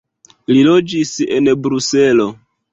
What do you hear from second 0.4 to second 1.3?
Li loĝis